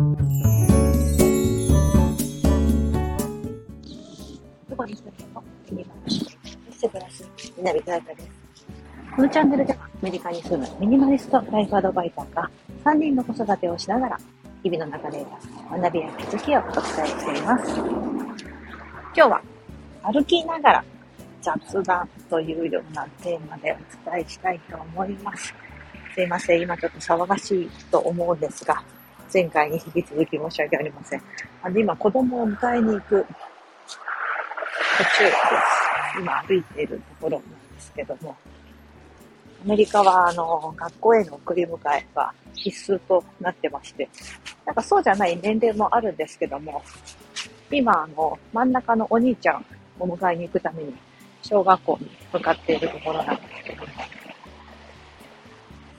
[0.00, 0.06] ど
[4.74, 8.30] こに住んでもミニマリスト、そして暮らす南田彩です。
[9.14, 12.50] このチャンネルではアメリカに住むミニマリストライフアドバイザーが
[12.86, 14.18] 3人の子育てをしながら
[14.62, 17.78] 日々の中で得学びや気づきをお伝えしています。
[17.78, 17.92] 今
[19.12, 19.42] 日は
[20.02, 20.84] 歩きながら
[21.42, 25.52] 雑談というようなテーマでお伝えしたいと思います。
[26.14, 28.82] すいません、今ちょっと騒がしいと思うんですが、
[29.32, 31.22] 前回に引き続き申し訳ありません。
[31.62, 33.26] あの今、子供を迎えに行く
[34.98, 35.36] 途中です。
[36.18, 38.36] 今歩いているところなんですけども、
[39.64, 44.08] アメリカはあの学校への送り迎えが必須となってまして、
[44.66, 46.82] なんかそうじゃない年齢もあるんですけども、
[47.70, 49.64] 今あの真ん中のお兄ちゃん
[49.98, 50.94] を迎えに行くために
[51.42, 53.88] 小学校に向かっているところなんですけども、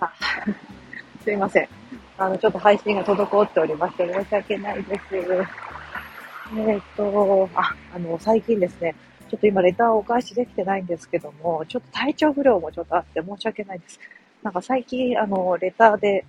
[0.00, 0.12] あ
[1.22, 1.68] すいません。
[2.20, 5.16] あの、ちょっと配信が滞っておりまして申し訳ないです。
[6.54, 8.94] えっ、と、あ、あの、最近ですね、
[9.30, 13.98] ちょっと今レターをお返しできてないんですけども、ちょっと体調不良もちょっとあって申し訳ないです。
[14.42, 16.26] なんか最近、あの、レターで、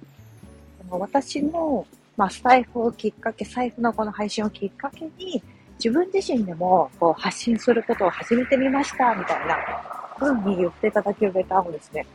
[0.87, 5.43] あの私の、まあ、スタイフをきっかけ、財布のこの配信をきっかけに、
[5.75, 9.57] 自分自身でもこう発信することを始めてみました、みたいな
[10.17, 12.05] 風に言っていただけるレターをですね、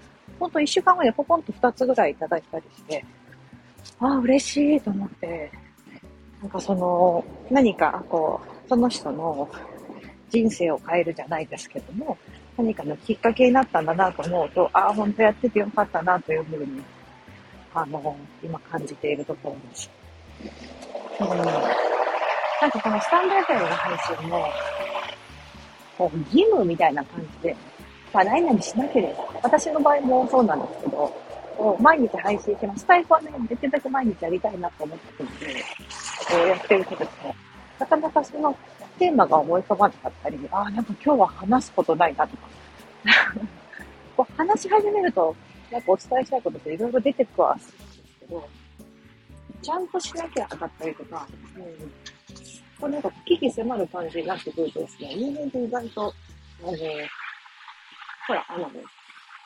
[0.41, 3.05] ほんと一週間後にポポンと二つぐらいいただいたりして、
[4.01, 5.51] ああ、嬉しいと思って、
[6.41, 9.49] なんかその、何かこう、その人の
[10.29, 12.17] 人生を変えるじゃないですけども、
[12.57, 16.83] 何かのきっかけになったんだなと思うと、ああ、本当やっててよかったなというふうに、
[17.75, 19.91] あの、今感じているところです。
[21.21, 24.47] うん、なんかこのスタンド FM の配信も、
[25.99, 27.57] こう義務みたいな感じで、
[28.13, 31.26] まあ何々しなければ、私の場合もそうなんですけど、
[31.57, 32.81] こう毎日配信してます。
[32.81, 35.65] スタイフはね、できるだけ毎日やりたいなと思ってるので、
[36.29, 37.35] こうやってるけども、
[37.79, 38.57] なかなかその
[38.99, 42.43] テーマが思い浮かばなかったり、ああ、なんか今日は話すことないなとか、
[44.17, 45.35] こう話し始めると、
[45.71, 48.49] なんかお伝えしたいことっていろいろ出てくはするんですけど、
[49.63, 51.27] ちゃんとしなきゃだったりとか、
[51.57, 51.65] うん、
[52.81, 56.15] こうなんか危機迫る感じになってくるとですね、人間って意外と、
[56.63, 56.73] あの、
[58.27, 58.71] ほら、あの、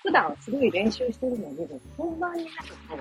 [0.03, 2.97] 普段すごい練習してるのに、本番になると、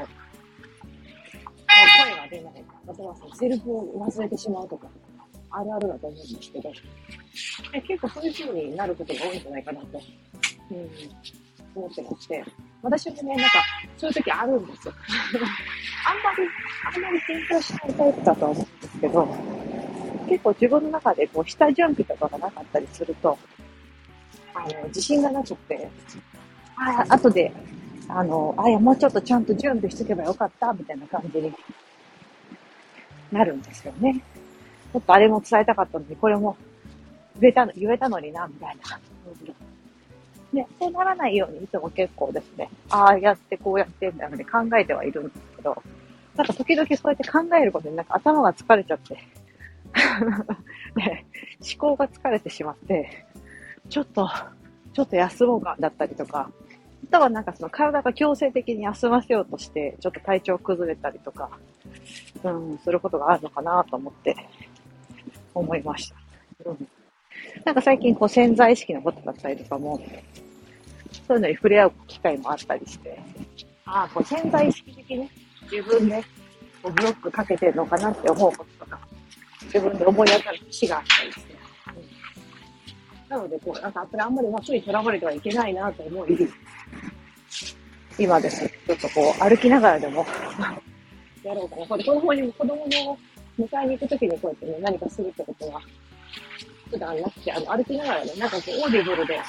[2.03, 2.65] 声が出ない。
[2.87, 4.87] あとはそのセルフを忘れてしまうとか、
[5.51, 6.71] あるあるだと思うんですけど、
[7.73, 10.01] え結構そういう風になることが多いんじゃないかなと、
[10.71, 10.89] うん、
[11.75, 12.43] 思ってまして、
[12.81, 13.63] 私もね、なんか、
[13.97, 14.93] そういう時あるんですよ。
[16.07, 16.47] あんまり、
[16.95, 19.27] あんまり緊張しないタイプだとは思うんですけど、
[20.27, 23.37] 結構自分の中でこう、下準備とかがなかったりすると、
[24.53, 25.89] あの、自信がなくて、
[26.79, 27.51] ああ、後で、
[28.07, 31.53] あの、あ、いや、もうちょっとちゃんと準備しとけばよかった、みたいな感じに
[33.31, 34.21] なるんですよね。
[34.93, 36.55] ちょっとあれも伝えたかったのに、これも
[37.39, 38.99] 言えたの、言えたのにな、みたいな。
[40.53, 45.83] ね、そうならないようにいつも結構ですね、ああやってこうやってみたいなので考えてはいるんですけど、
[46.35, 49.13] なんか時々そうやって考えることになんか頭が疲れちゃって、
[50.95, 51.25] ね、
[51.61, 53.27] 思考が疲れてしまって、
[53.89, 54.27] ちょっと、
[54.93, 56.51] ちょっと休もうか、だったりとか、
[57.11, 61.49] あとはなんかその体が強制的に休ませようとして、ちょっと体調崩れたりとか、
[62.43, 64.35] うん、することがあるのかなと思って、
[65.53, 66.15] 思いました。
[66.65, 66.87] うん。
[67.65, 69.99] なんか最近こう潜在意識のことだったりとかも、
[71.27, 73.19] そういうのに触れ合う機会もあったりして、
[73.85, 75.29] ああ、こう潜在意識的に
[75.71, 76.23] 自分で
[76.83, 78.99] こうブロックかけてるのかなって思うこととか、
[79.63, 81.09] 自分で思い当たる節があって、
[83.29, 86.49] なので、こう、なんか、あんまり枠にとらわれてはいけないなと思い、
[88.17, 90.25] 今ですね、ちょっとこう、歩きながらでも、
[91.43, 91.87] やろうかな。
[91.87, 93.17] これ子供に、子供の
[93.59, 95.79] 迎えに行くときにこうやってね、何かするってことは、
[96.89, 99.39] 普段なくて、あの、歩きながらね、なんかこう、オーディブルで、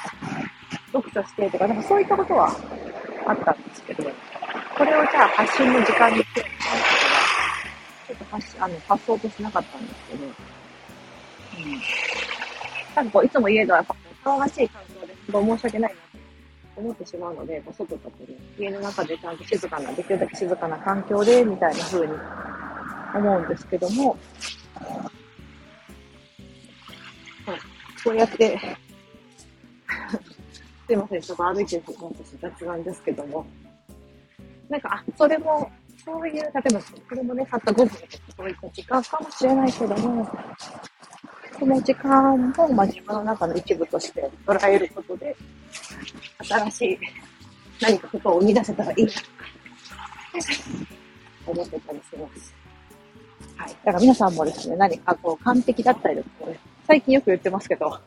[0.92, 2.48] 読書してとか、なんかそういったことは
[3.26, 4.04] あったんですけど、
[4.76, 6.90] これをじゃあ発信の時間にしてみたいな、
[8.08, 10.32] ちょっと発、あの、発想としなかったんですけど、うん。
[12.94, 13.84] なんかこう、いつも家では、
[14.24, 15.98] 騒がしい環境ですごい申し訳ないな
[16.74, 18.26] と思ってしまうので、こう外とかね、
[18.58, 22.12] 家の中でちゃんと静かな、できるだけ静かな環境で、みたいな風に
[23.14, 24.16] 思うんですけども、
[28.04, 28.58] こうやって、
[30.86, 33.46] すいません、ちょっと歩いてる私雑談ですけども、
[34.68, 35.70] なんか、あ、それも、
[36.04, 38.00] そういう、例えば、これもね、たった5分とか
[38.36, 40.26] そういった時間かもしれないけども、
[41.60, 45.36] その時間も、まあ、自分の中の一部として捉えることで、
[46.42, 46.98] 新しい
[47.82, 49.12] 何かことを生み出せたらいいな、
[51.44, 52.54] と思ってたりします。
[53.56, 53.68] はい。
[53.68, 56.50] だから皆さんもですね、何かこう完璧だったりとか、
[56.86, 57.98] 最近よく言ってますけど、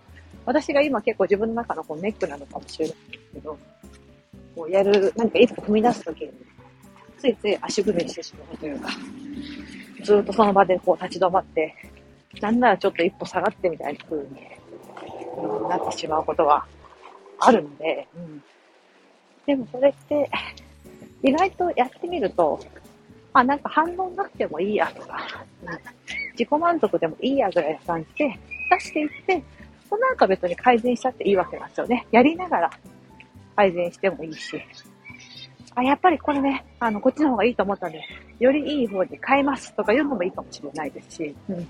[0.47, 3.59] 私が今結構自分の中のこうネックなのかもしれないですけど、
[4.55, 6.31] こうやる、何か一歩踏み出すときに、
[7.19, 8.89] ついつい足踏みしてしまうというか、
[10.03, 11.75] ずっとその場でこう立ち止まって、
[12.41, 14.27] なんならちょっと一歩下がってみたいな風に、
[15.37, 16.65] うん、なってしまうことは
[17.39, 18.43] あるので、うん、
[19.45, 20.29] でもそれって、
[21.21, 22.59] 意外とやってみると、
[23.33, 25.17] あ、なんか反応なくてもいいやとか、
[25.63, 25.69] うん、
[26.31, 28.39] 自己満足でもいいやぐらいな感じで
[28.69, 29.43] 出していって、
[29.89, 32.05] そのなんか別に改善しちゃっていいわけなんですよね。
[32.11, 32.71] やりながら
[33.55, 34.61] 改善してもいいし。
[35.75, 38.01] あ、やっぱりこれね、あの、こっちの方がいいと思ったんで、
[38.39, 41.67] よりいい方に変えますとかいうのもいいかもしれないですし、うん。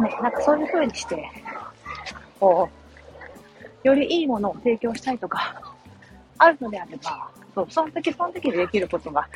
[0.00, 1.30] ね、なんかそういう風にして、
[2.40, 2.68] こ
[3.84, 5.60] う、よりいいものを提供したいとか、
[6.38, 9.28] あるのであれば、そう、その時その時でできることが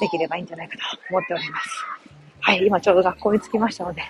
[0.00, 1.84] できればいいんじゃないかと思っております。
[2.40, 4.02] はい、今ちょうど学校に着きましたので、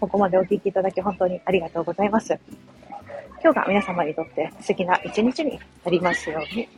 [0.00, 2.38] ここまでお聞きいただき本当にありがとうございます。
[3.42, 6.68] 今日が皆様にとって素敵な一日になりますように。